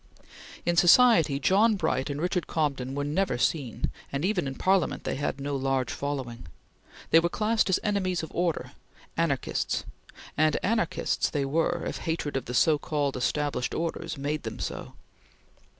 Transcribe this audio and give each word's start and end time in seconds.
In 0.65 0.75
society 0.75 1.39
John 1.39 1.75
Bright 1.75 2.09
and 2.09 2.19
Richard 2.19 2.47
Cobden 2.47 2.95
were 2.95 3.03
never 3.03 3.37
seen, 3.37 3.91
and 4.11 4.25
even 4.25 4.47
in 4.47 4.55
Parliament 4.55 5.03
they 5.03 5.13
had 5.13 5.39
no 5.39 5.55
large 5.55 5.93
following. 5.93 6.47
They 7.11 7.19
were 7.19 7.29
classed 7.29 7.69
as 7.69 7.79
enemies 7.83 8.23
of 8.23 8.31
order, 8.33 8.71
anarchists, 9.15 9.85
and 10.35 10.57
anarchists 10.63 11.29
they 11.29 11.45
were 11.45 11.85
if 11.85 11.97
hatred 11.99 12.35
of 12.35 12.45
the 12.45 12.55
so 12.55 12.79
called 12.79 13.15
established 13.15 13.75
orders 13.75 14.17
made 14.17 14.41
them 14.41 14.57
so. 14.57 14.93